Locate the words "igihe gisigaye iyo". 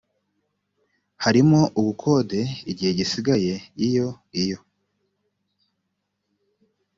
2.71-4.07